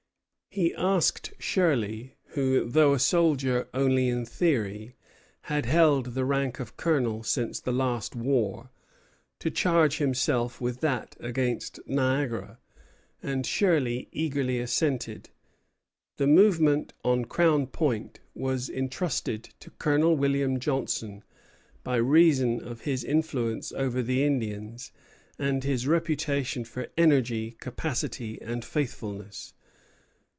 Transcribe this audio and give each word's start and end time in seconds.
He 0.53 0.75
asked 0.75 1.31
Shirley, 1.39 2.17
who, 2.31 2.67
though 2.69 2.93
a 2.93 2.99
soldier 2.99 3.69
only 3.73 4.09
in 4.09 4.25
theory, 4.25 4.97
had 5.43 5.65
held 5.65 6.07
the 6.07 6.25
rank 6.25 6.59
of 6.59 6.75
colonel 6.75 7.23
since 7.23 7.61
the 7.61 7.71
last 7.71 8.17
war, 8.17 8.69
to 9.39 9.49
charge 9.49 9.99
himself 9.99 10.59
with 10.59 10.81
that 10.81 11.15
against 11.21 11.79
Niagara; 11.87 12.59
and 13.23 13.45
Shirley 13.45 14.09
eagerly 14.11 14.59
assented. 14.59 15.29
The 16.17 16.27
movement 16.27 16.91
on 17.01 17.23
Crown 17.23 17.65
Point 17.67 18.19
was 18.35 18.67
intrusted 18.67 19.43
to 19.61 19.69
Colonel 19.69 20.17
William 20.17 20.59
Johnson, 20.59 21.23
by 21.81 21.95
reason 21.95 22.61
of 22.61 22.81
his 22.81 23.05
influence 23.05 23.71
over 23.71 24.03
the 24.03 24.21
Indians 24.25 24.91
and 25.39 25.63
his 25.63 25.87
reputation 25.87 26.65
for 26.65 26.87
energy, 26.97 27.51
capacity, 27.61 28.37
and 28.41 28.65
faithfulness. 28.65 29.53